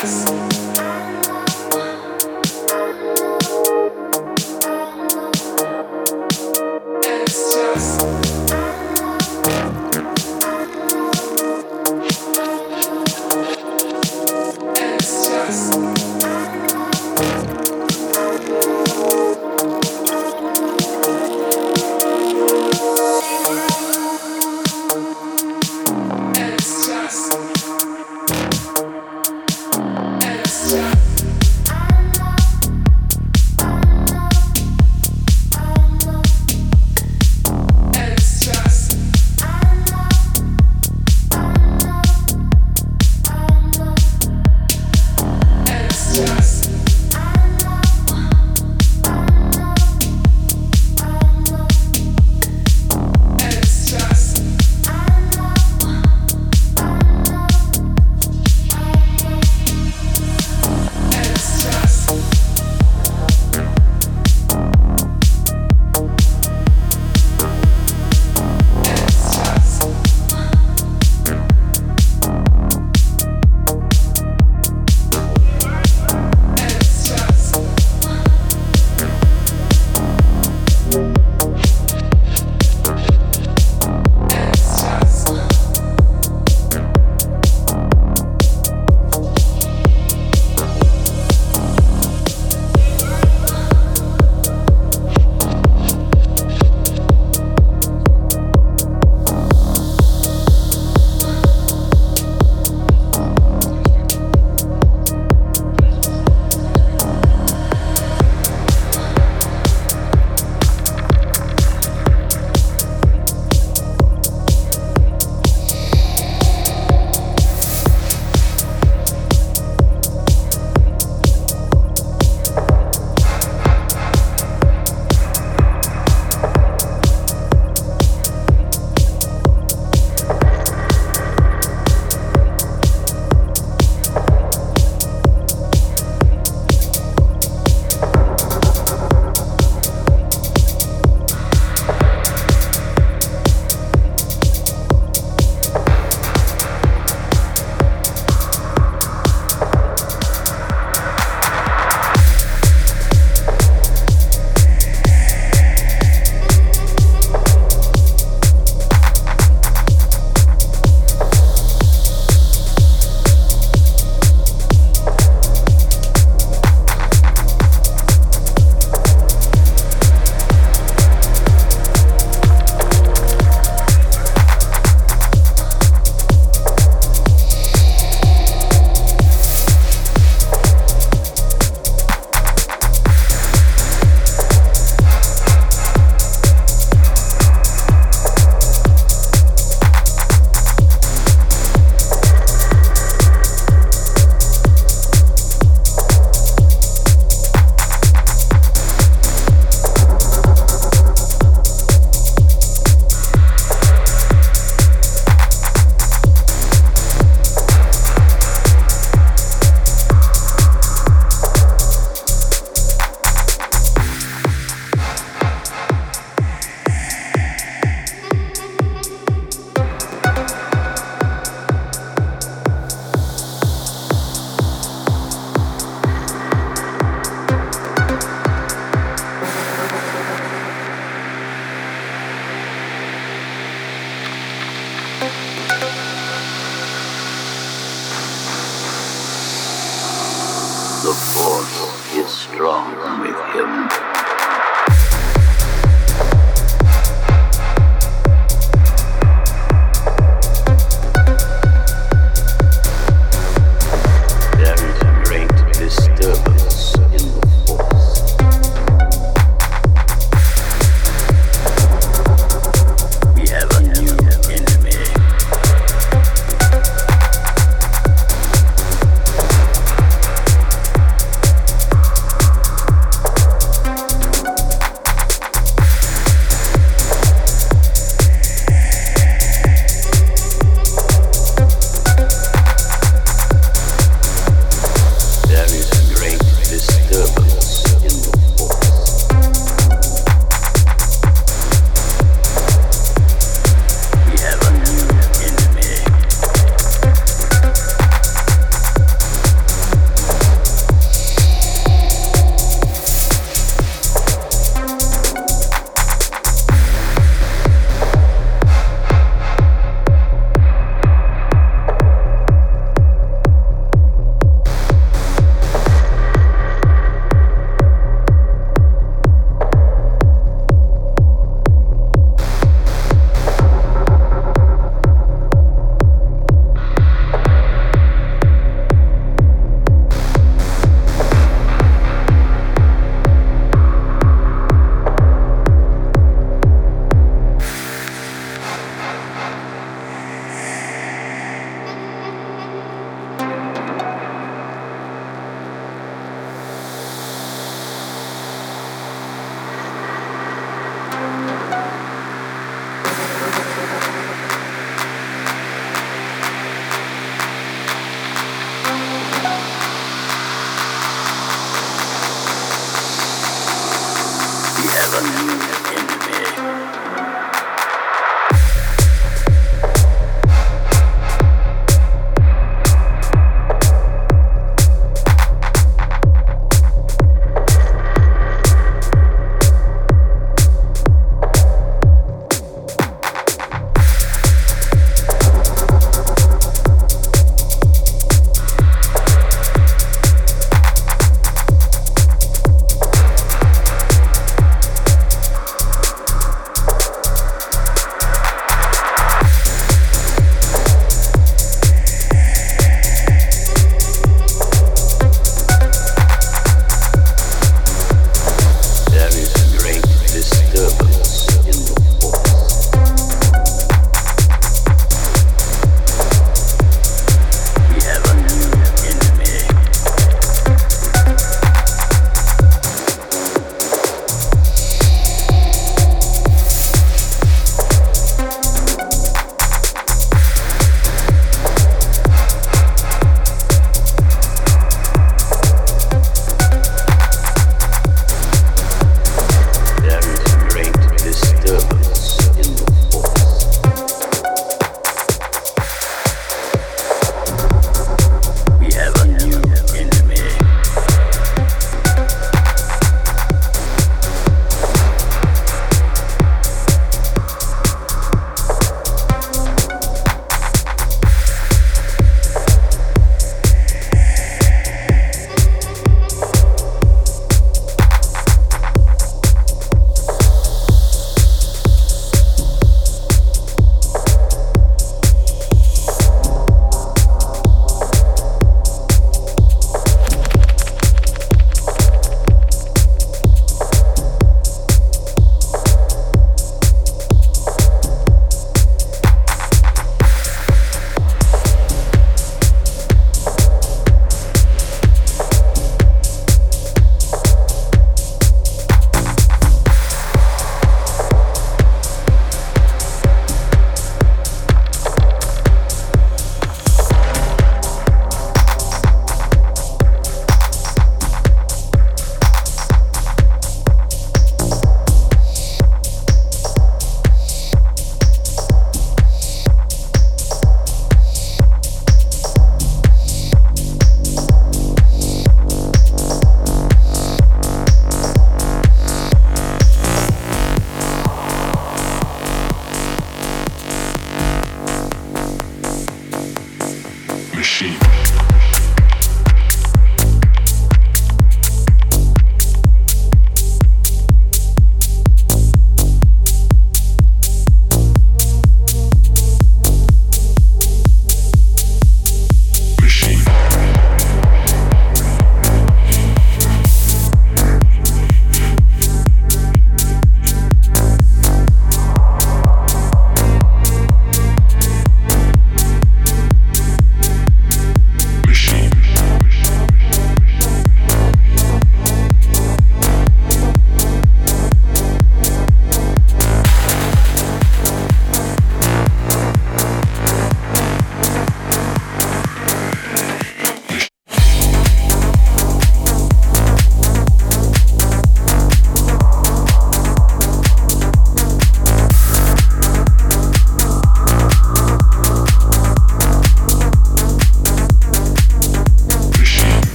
[0.00, 0.57] And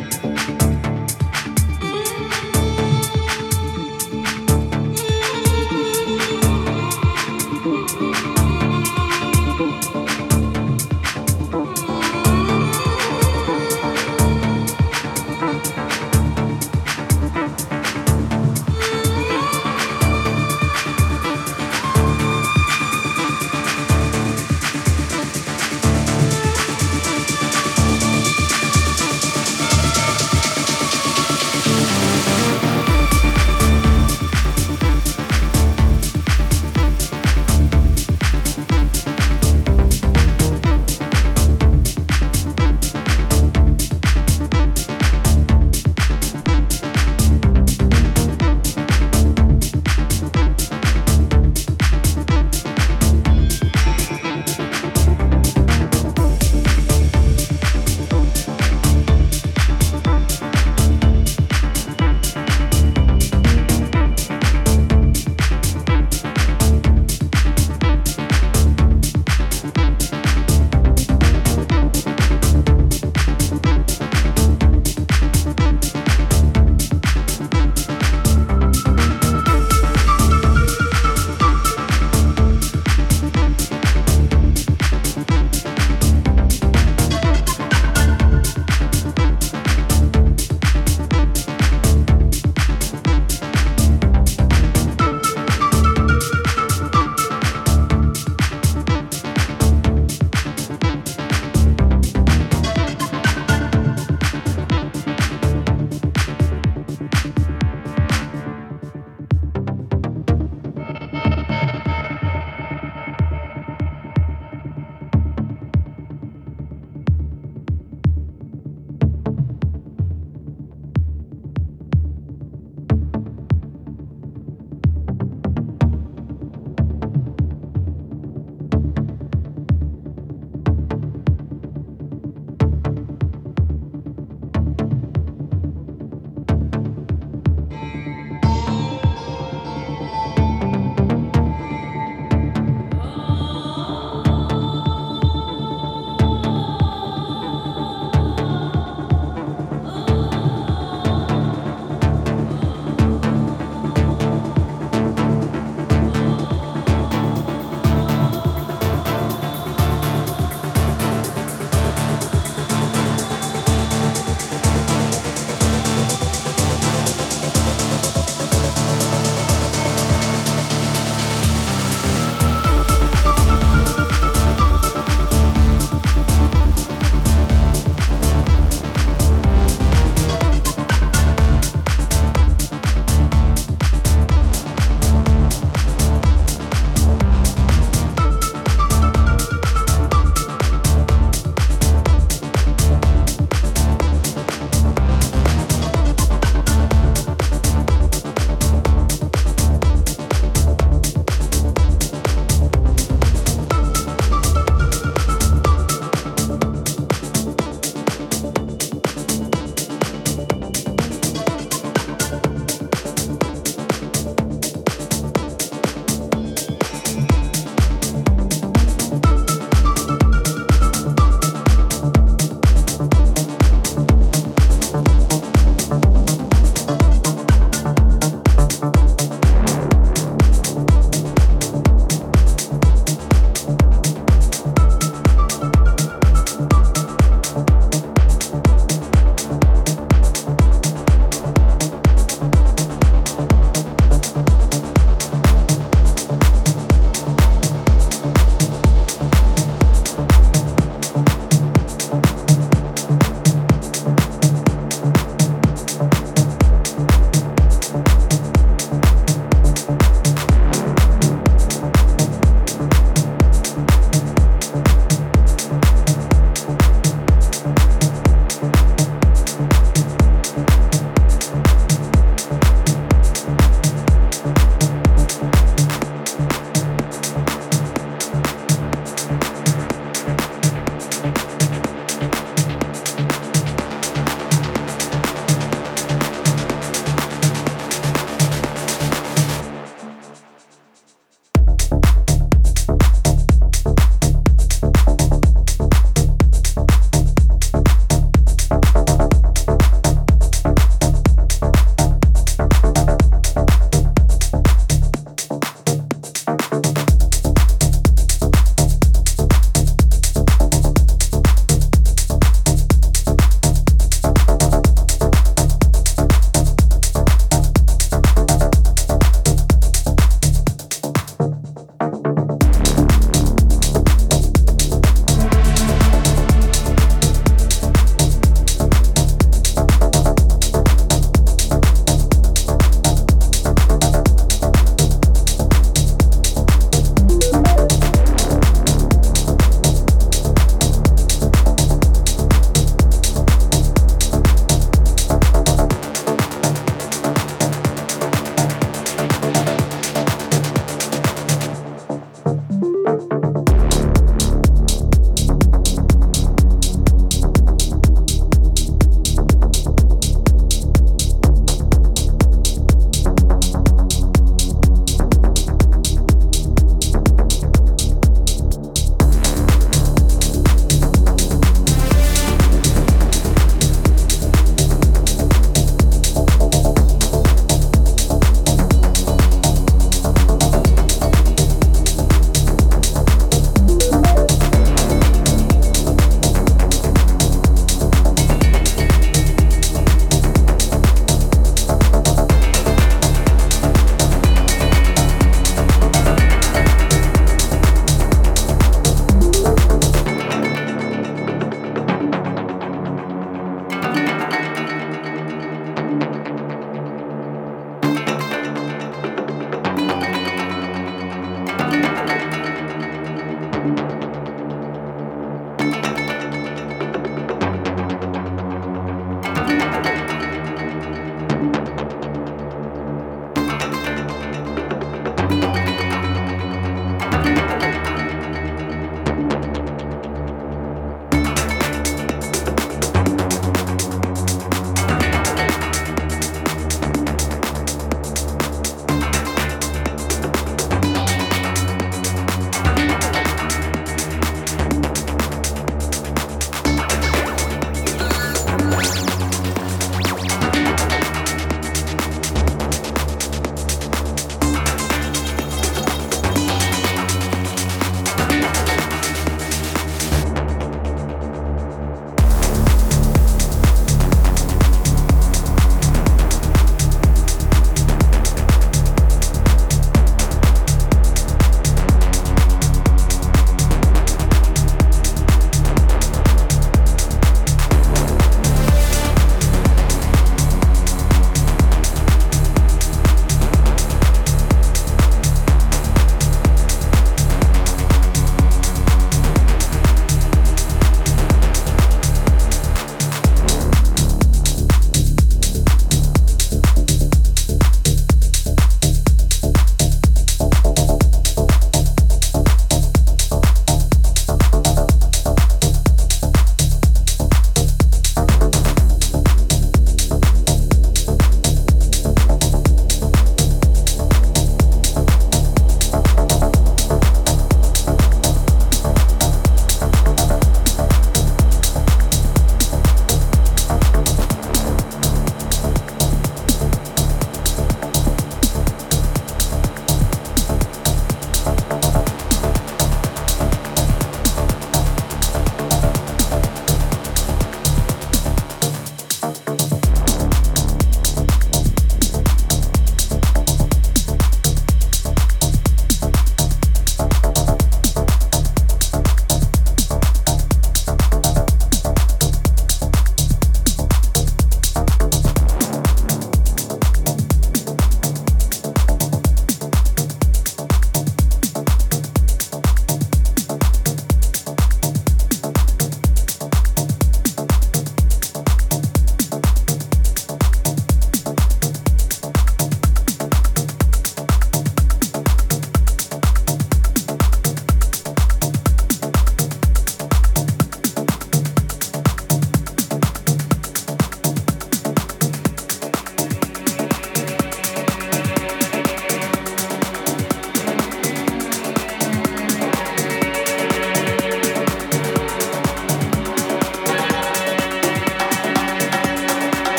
[0.00, 0.21] people.